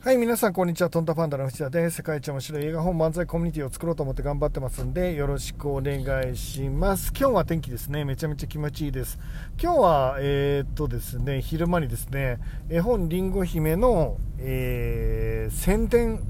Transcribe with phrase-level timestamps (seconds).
[0.00, 0.90] はい、皆さん、こんにちは。
[0.90, 1.96] トンタパンダの藤田です。
[1.96, 7.10] 世界一面白い映画本漫才コミュニティを作ろうと思って頑張ってますんで、よろしくお願いします。
[7.18, 8.04] 今日は天気ですね。
[8.04, 9.18] めちゃめちゃ気持ちいいです。
[9.60, 12.38] 今日は、えー、っとですね、昼間にですね、
[12.70, 16.22] 絵本りんご姫の、えー宣伝、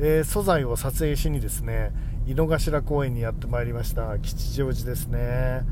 [0.00, 1.92] えー素材を撮影しにですね、
[2.26, 4.18] 井の頭公園にやってまいりました。
[4.18, 5.62] 吉祥寺ですね。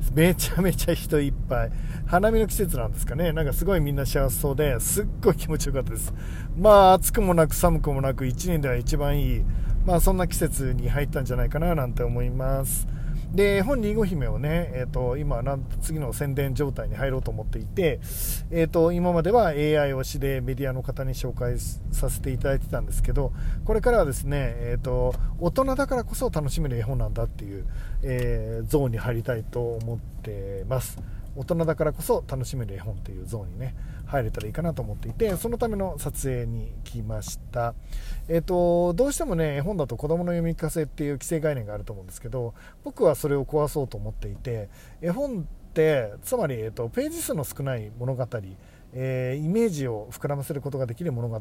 [0.14, 1.70] めちゃめちゃ人いっぱい。
[2.06, 3.32] 花見の季節なんですかね。
[3.32, 6.12] なんかすごいみんな幸せそうで、すっごい気持ちよかったです。
[6.56, 9.44] まあ暑くもなく寒くもなく1年では一番いい、
[9.86, 12.86] まあそんな季節に入ったんじゃないかななんて思います。
[13.32, 18.00] で、本リンゴ姫をね、えっ、と、今なん次の宣伝状態に入ろうと思っていて、
[18.50, 21.58] えっ、と、今までは AI 推しでメディアの方に紹介
[21.92, 23.32] させていただいてたんですけど、
[23.64, 27.66] これからはですね、えっ、と、大人だからこそ楽しめる絵本なんだっていう、
[28.02, 30.98] えーゾーンに入りたいと思ってます。
[31.38, 37.74] 大人だからこそ楽しめる絵本というゾーンにね入れたらいいかなと思っていてそのための撮影に来ました。
[38.28, 44.68] えっ、とどうしてもね絵本だと子供の読み聞かせっていう既成概念があると思うんですけど僕はそれを壊そうと思っていて
[45.00, 48.26] 絵本ってつまり、えっとページ数の少ない物語
[48.94, 51.40] えーイメージを膨らませることができる物語、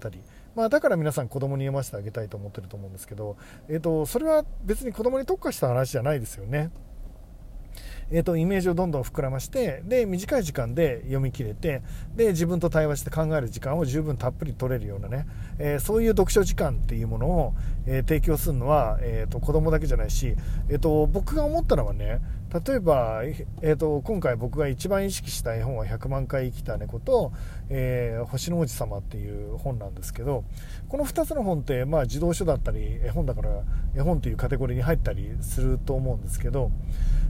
[0.55, 3.37] まあ、だから皆さん子供に読ませてあげたいと思ってると思うんですけど、
[3.69, 6.71] えっとそれは別に子供に特化した話じゃないですよね。
[8.11, 11.81] えー、とイメージをどんどん膨らましてで短い時間で読み切れて
[12.15, 15.27] で自分と対話して考える時間を十分たっぷり取れるようなね、
[15.59, 17.53] えーそういう読書時間っていうものを、
[17.85, 20.35] えー提供するのは、えー、と子供だけじゃないし、
[20.69, 22.21] えー、と僕が思ったのはね
[22.65, 23.21] 例えば、
[23.61, 27.31] えー、と今回僕が一番意識した絵本は「100万回生きた猫と」
[27.69, 30.43] えー星の王子様」っていう本なんですけど
[30.87, 33.49] この2つの本って、まあ、児童書だったり絵本だから
[33.95, 36.71] 絵本っていうカテゴリーに入ったりすると思うんですけど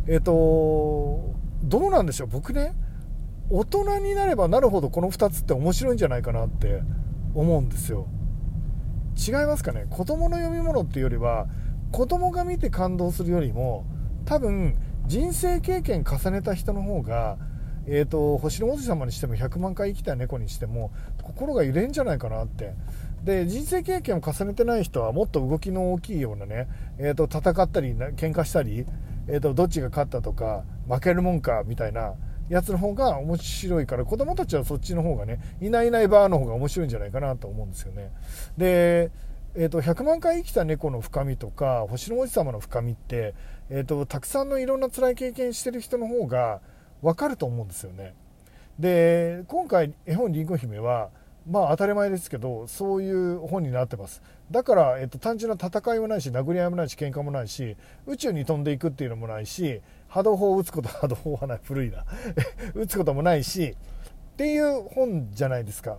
[0.07, 2.27] えっ、とどうなんでしょう？
[2.27, 2.73] 僕ね
[3.49, 6.81] 大人になればなるほどこの2つって面白いんじゃないかなって
[7.33, 8.07] 思うんですよ。
[9.17, 9.85] 違いますかね？
[9.89, 11.47] 子供の読み物っていうよりは
[11.91, 13.85] 子供が見て感動するよりも
[14.25, 14.75] 多分
[15.07, 17.37] 人生経験重ねた人の方が
[17.89, 20.91] えー、と星の王子様にしても100万回生きた猫にしても
[21.23, 22.73] 心が揺れんじゃないかなって。
[23.23, 26.67] で人生経験を重ねてない人はもっと動きの大きいようなね、
[26.97, 28.85] えー、と戦ったり喧嘩したり、
[29.27, 32.13] えー、とどっちが勝ったとか負けるもんかみたいな
[32.47, 38.11] やつの方が面白いから子供たちはそっちの方がねいないいないバーの方が面白いんじゃないかなと思うんですよね。
[38.57, 39.11] で
[39.59, 43.33] えー、と100万回生きた猫の深みとか星の王子様の深みって、
[43.71, 46.61] えー、とたくさんのいろんな辛い経験してる人の方が
[47.01, 48.13] 分かると思うんですよね。
[48.77, 51.09] で今回絵本りんご姫は
[51.49, 54.21] まあ当たり前ですけどそういう本になってます。
[54.51, 57.75] だから、えっと、単純な戦いもないし殴り合いもないし喧嘩もないし
[58.05, 62.05] 宇宙に飛んでいくっていうのもないし波動砲を撃つこと 波動砲はない古いな。
[62.75, 63.75] 撃つこともないし
[64.33, 65.97] っていう本じゃないですか。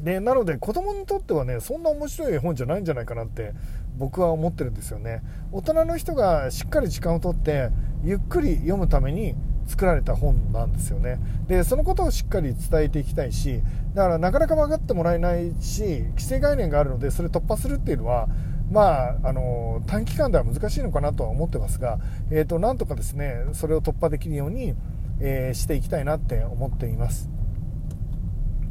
[0.00, 3.52] でなので子供にとってはねそんな面白い絵本じゃないんじゃないかなって
[3.96, 5.22] 僕は思ってるんですよね
[5.52, 7.70] 大人の人がしっかり時間をとって
[8.02, 9.34] ゆっくり読むために
[9.66, 13.60] 作られた本なんですよねでそのことをしっかり伝えていきたいし
[13.94, 18.28] だからなかなか分かってもらえないし既成概念があるのでそれ突破するっていうのは
[18.72, 21.98] まあ、あの短期間では難しいのかなとは思ってますが、
[22.30, 24.74] えー、となんとかですねそれを突破できるように、
[25.20, 27.31] えーしていきたいなって思っています。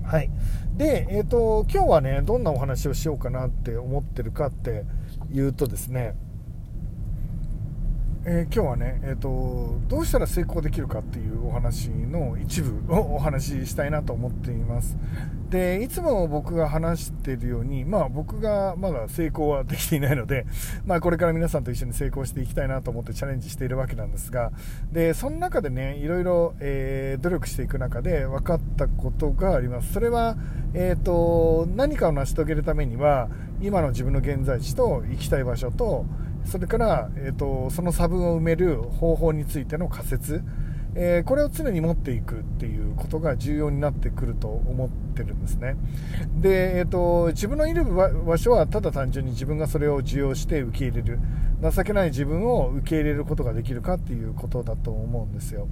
[0.04, 0.30] はい、
[0.76, 4.84] で、えー、と今日はねどんなお話をしようかなって思ってるかって
[5.32, 6.16] いうとですね、
[8.24, 14.96] えー今日はね、えー、とどうしたら成功できるかっていうお話の一部をお話ししたいなと思っています。
[15.50, 20.46] でいつも僕が話しているように、まあ、僕がまだ成功はできていないので、
[20.86, 24.52] まあ、これから皆さんと一緒に成功していきたいなと思ってチャレンジしているわけなんですが
[24.94, 29.94] でその中でねいろいろ、えー努力していく中で分かったことがあります。
[29.94, 30.38] それは、
[30.74, 33.30] えー、と何かを成し遂げるためには
[33.62, 36.06] 今の自分の現在地と行きたい場所と
[36.46, 40.44] それから、えー、とその差分を埋める方法についての仮説、
[40.96, 45.78] えーこれを常に持っていくっていうことが重要になってくると思ってるんですね。
[46.42, 51.20] で、えー、と自分のいる場場所はただ単純に自分がそれを受容して受け入れる。
[51.70, 55.68] 情けない自分を受け入れることができるかっていうことだと思うんですよ。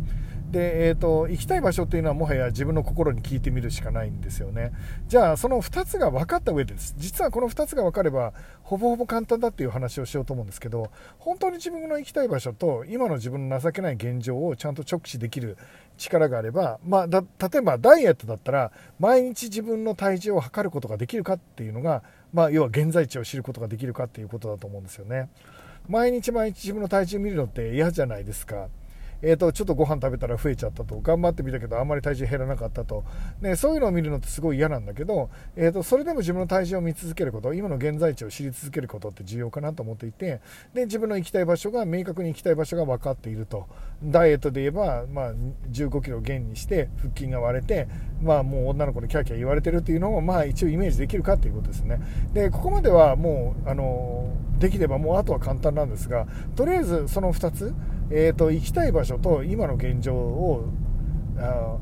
[0.51, 4.72] で、えー、と行きたい場所っていうのはもはや自分の心に聞いてみるしかないんですよね。
[5.07, 6.96] じゃあその2つが分かった上でです。
[6.98, 15.57] 実はこの2つが分かればほぼほぼ簡単だっていう話をしようと思うんですけど本当に自分の行きたい場所と今の自分の情けない現状をちゃんと直視できる
[15.98, 22.04] 力があれば、まあ、だ例えばダイエットだったら毎日自分の体重を測ることができるかっていうのが、
[22.34, 25.30] まあ、要は現在地を知ることができるかっていうことだと思うんですよね。
[25.88, 28.68] 毎日毎日自分の体重見るのって嫌じゃないですか。
[29.21, 33.04] えーと、ちょっとご飯食べたら増えちゃったと頑張ってみたけどあんまり体重減らなかったと、
[33.42, 40.42] ね、そういうのを見るのってすごい嫌なんだけど、えーと、それでも自分の体重を見続けること今の現在地を知り続けることって重要かなと思っていて
[40.74, 43.68] で自分の行きたい場所が明確に行きたい場所が分かっていると。
[44.04, 45.33] ダイエットで言えば、まあ、
[45.72, 47.88] 15キロ減にして腹筋が割れて、
[48.22, 52.00] まあ、もう女の子にキャーキャー言われてるっていうのを、まあ、一応イメージできるかということですね。
[52.33, 57.74] でここまではもうあのできればもうあとは簡単なんですがとりあえずその2つ、
[58.12, 60.66] えーと、行きたい場所と今の現状を
[61.38, 61.78] あ、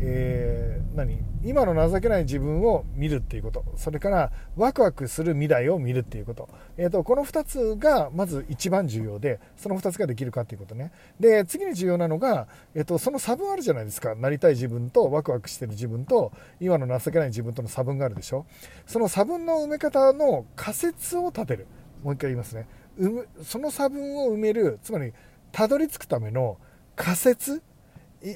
[0.00, 1.30] えー、何？
[1.42, 3.64] 今の情けない自分を見るっていうこと。
[3.76, 10.92] それからワクワクする未来を見るっていうこと、えーと、この2つがまず一番重要でその2つができるかっていうことね。
[11.18, 14.14] で次に重要なのが、えーと、その差分あるじゃないですか。
[14.14, 16.30] なりたい自分とワクワクしてる自分と
[16.60, 18.44] 今の情けない自分との差分があるでしょ。
[18.86, 21.66] その差分の埋め方の仮説を立てる。
[22.02, 22.66] もう一回言いますね。
[23.42, 25.14] その差分を埋めるつまり
[25.52, 26.58] たどり着くための
[26.96, 27.62] 仮説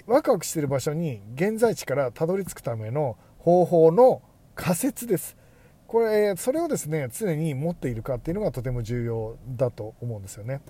[0.06, 4.22] ワクワクしてる場所に現在地からたどり着くための方法の
[4.54, 5.36] 仮説です。
[5.86, 10.60] これそれをですね常に持っているかっていうのがとても重要だと思うんですよね。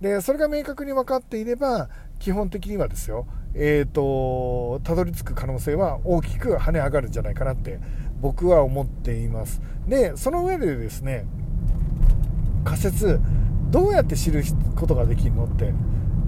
[0.00, 1.88] でそれが明確に分かっていれば
[2.18, 7.78] 基本的にはですよえっ、ー、とたどり着く可能性は大きく跳ね上がるんじゃないかなって
[8.20, 9.60] 僕は思っています。
[9.86, 11.26] でその上でですね
[12.64, 13.20] 仮説
[13.72, 14.44] どうやって知る
[14.76, 15.72] ことができるのって。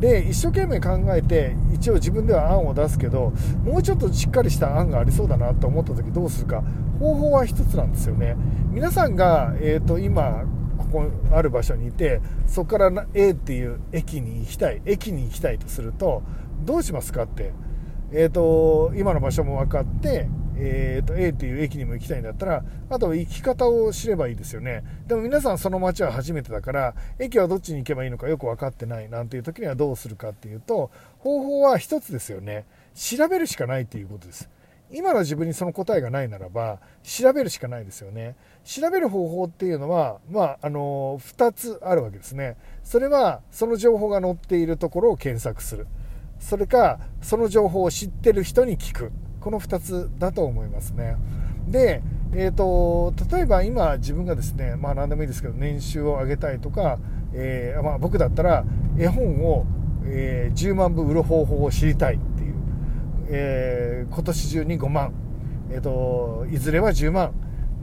[0.00, 3.32] で一生懸命考えて一応自分では案を出すけど
[3.64, 6.62] もうちょっとしっかりした案がありそうだなと思った時どうするか。
[6.98, 8.36] 方法は1つなんですよね。
[8.70, 10.44] 皆さんが、えーと、今
[10.78, 16.22] ここある場所にいてそこから A っていう駅に行きたい駅に行きたいとすると
[16.64, 17.52] どうしますかって。
[18.16, 24.84] えーと、今の場所も分かって、えーと、A っていう駅にも行きたいんだったらあとは行き方を知ればいいですよね。
[25.08, 32.66] でも皆さんその街は初めてだから駅はどっちに行けばいいのかよく分かってないなんていう時にはどうするかっていうと方法は1つですよね。
[32.94, 34.48] 調べるしかないっていうことです。
[34.92, 38.36] 今の自分にその答えがないならば調べるしかないですよね。
[38.62, 42.56] 調べる方法っていうのは、まあ、あの2つあるわけですね。
[42.84, 45.88] それはその情報が載っているところを検索する。
[46.38, 49.12] それかその情報を知ってる人に聞く。
[49.44, 51.16] この2つだと思いますね。
[51.68, 52.02] で、
[52.32, 56.98] えーと、例えば今自分がですねまあ何でもいいですけど年収を上げたいとか、
[57.34, 58.64] えー、まあ、僕だったら
[58.98, 59.66] 絵本を、
[60.06, 62.54] えー、10万部売る方法を知りたいっていう、
[63.28, 65.12] えー、今年中に5万、
[65.70, 67.34] えーと、いずれは10万。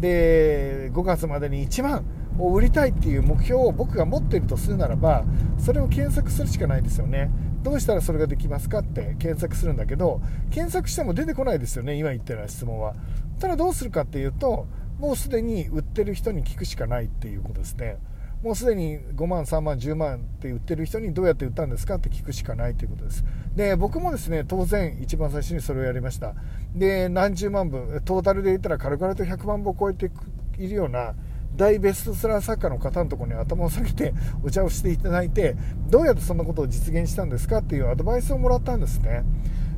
[0.02, 2.04] で5月までに1万
[2.40, 5.24] を売りたいっていう目標を僕が持っているとするならば
[5.58, 7.30] それを検索するしかないですよね。
[7.62, 10.20] どうしたらそれができますかって検索するんだけど
[10.50, 12.96] 検索しても出てこないですよね今言ったような質問は。
[13.40, 14.68] ただどうするかっていうと
[15.00, 17.98] もうすでに売ってる人に聞くしかないっていうことですね。
[18.44, 23.24] もうすでに5万、3万、10万って売ってる人にどうやって売ったんですかって聞くしかないということです。
[23.56, 26.34] で、僕もですね、当然一番最初にそれをやりました。
[26.76, 30.12] で、何十万部、トータルで言ったら軽々と100万部を超えて
[30.58, 31.14] いるような
[31.56, 34.14] 大ベストセラー作家の方のところに頭を下げて
[34.44, 35.56] お茶をしていただいて
[35.90, 39.24] どうやってそんなことを実現したんですかっていうアドバイスをもらったんですね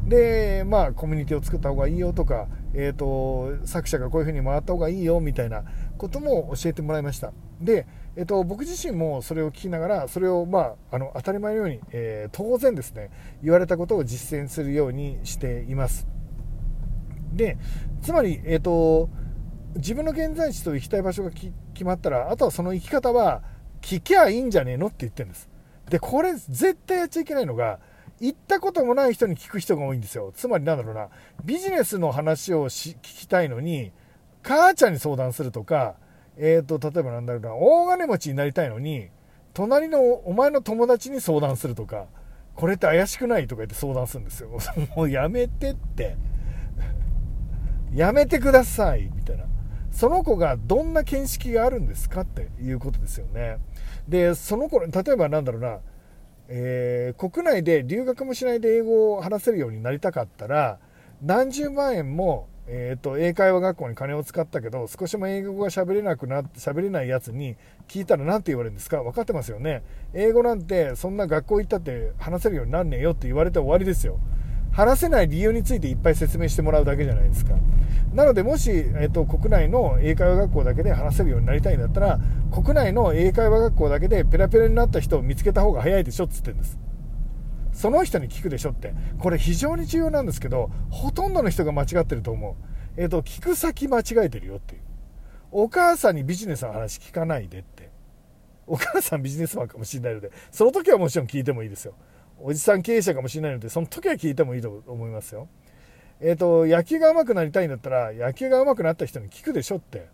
[0.07, 5.63] でまあコミュニティを作った方がいいよとか、えーと、作者がこういうふうに回った方がいいよみたいな
[5.97, 7.31] ことも教えてもらいました
[7.61, 13.09] で、えーと、僕自身もそれを聞きながらそれを、まあ、あの当たり前のように、えー、当然ですね
[13.41, 16.07] 言われたことを実践するようにしています。
[17.33, 17.57] で
[18.01, 19.09] つまり、えーと
[19.75, 21.51] 自分の現在地と行きたい場所が決
[21.83, 23.41] まったらあとはその行き方は
[23.81, 25.49] 聞きゃいいんじゃねえのって言ってるんです。
[25.89, 27.79] でこれ絶対やっちゃいけないのが
[28.19, 30.31] 行ったこともない人に聞く人が多いんですよ。
[30.35, 31.09] つまりなんだろうな
[31.43, 33.91] ビジネスの話を聞きたいのに
[34.43, 35.95] 母ちゃんに相談するとか
[36.37, 39.09] えーと、例えばなんだろうな大金持ちになりたいのに
[39.53, 42.07] 隣のお前の友達に相談するとか
[42.55, 44.49] これって怪しくないとか言って相談するんですよ。
[44.95, 46.15] もうやめてって。
[47.93, 49.45] やめてくださいみたいな。
[49.91, 53.57] その子がどんな見識があるんですかっていうことですよね。
[54.07, 55.79] で、その子、例えばなんだろうな、
[56.47, 60.79] えー、国内で留学もしないで英語を話せるようになりたかったら、
[61.21, 69.03] 何十万円も、えーと、英会話学校に金を使ったけど、少しも英語が喋れなくなって、喋れないやつに聞いたら何て言われるんですか？
[69.03, 69.83] 分かってますよね。
[70.13, 74.17] 英語なんて、そんな学校行ったって話せるようになんねえよって言われて終わりですよ。
[74.71, 77.53] 話せない理由についていっぱい説明してもらうだけじゃないですか。
[78.13, 82.19] なので、もし、えっと、国内の英会話学校だけで話せるようになりたいんだったら、
[82.51, 86.79] 国内の英会話学校だけでペラペラになった人を見つけた方が早いでしょっつってんです。
[87.73, 88.93] その人に聞くでしょって。
[89.19, 92.55] これ非常に重要なんですけど、ほとんどの人が間違ってると思う。
[92.95, 94.81] えっと、聞く先間違えてるよっていう。
[95.51, 97.91] お母さんにビジネスの話聞かないでって。
[98.65, 101.95] お母さんビジネスマンかもしれないので、その時はもちろん聞いてもいいですよ。
[102.39, 105.47] おじさん経営者かもしれないので、その時は聞いてもいいと思いますよ。
[106.19, 110.07] えっ、ー、と、野球が上手くなりたいんだったら、野球が上手くなった人に聞くでしょって。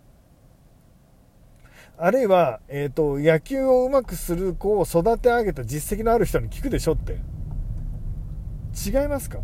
[1.97, 7.19] あるいは、えっ、ー、と、野球をうまくする子を育て上げた実績のある人に聞くでしょって。
[8.75, 9.39] 違いますか？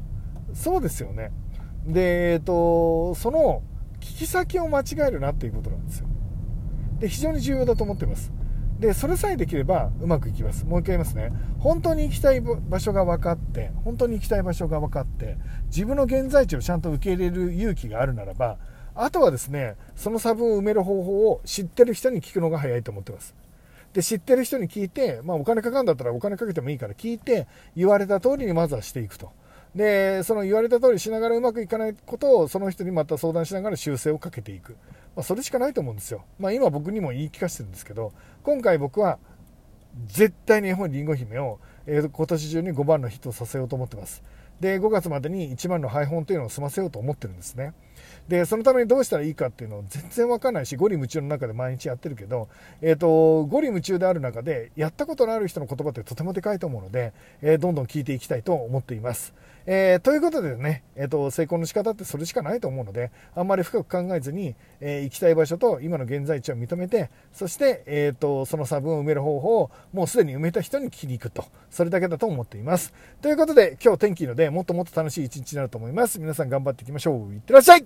[0.53, 1.32] そうですよね。
[1.86, 3.62] で、えっ、ー、と、その、
[4.00, 6.08] 聞き先を間違えるなっていうことなんですよ。
[7.00, 8.32] で、非常に重要だと思ってます。
[8.79, 10.65] で、それさえできればうまくいきます。
[10.65, 11.32] もう一回言いますね。
[11.60, 18.58] 本当に行きたい場所が分かって、本当に行きたい場所が分かって、自分の現在地をちゃんと受け入れる勇気があるならば、
[18.94, 23.34] あとはですね、その差分を埋める方法を知ってる人に聞くのが早いと思ってます。
[23.96, 27.48] で、知ってる人に聞いて、まあお金かかるんだったらお金かけてもいいから聞いて、
[27.78, 29.32] 言われた通りにまずはしていくと。
[29.74, 34.74] で、その言われた通りしながらうまくいかないことをその人にまた相談しながら修正をかけていく。
[35.16, 36.25] まあそれしかないと思うんですよ。
[36.38, 38.12] まあ今僕にも言い聞かせてるんですけど、
[38.44, 39.18] 今回僕は
[40.08, 44.24] 絶対に絵本りんご姫を、えー、今年中に5番のヒットさせようと思ってます。
[44.60, 47.74] で、5月までに1万の配本というのを済ませようと思ってるんですね。
[48.27, 52.47] で、そのためにどうしたらいいかっていうのを全然わかんないし、ゴリ夢中の中で毎日やってるけど、
[52.81, 59.33] えっ、ー、と、ゴリ夢中である中で、やったことのある人の言葉ってとてもでかいと思うので、えー、どんどん聞いていきたいと思っています。
[59.67, 71.45] えー、ということでね、えっ、と、成功の仕方ってそれしかないと思うので、あんまり深く考えずに、え行きたい場所と今の現在地を認めて、そして、えっ、と、その差分を埋める方法を、もうすでに埋めた人に聞きに行くと。
[71.71, 72.93] それだけだと思っています。
[73.21, 76.19] ということで、今日天気いいので、もっともっと楽しい一日になると思います。
[76.19, 77.33] 皆さん頑張っていきましょう。
[77.33, 77.85] いってらっしゃい